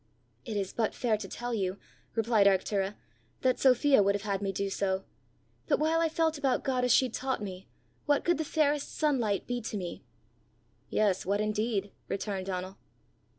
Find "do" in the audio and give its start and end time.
4.51-4.67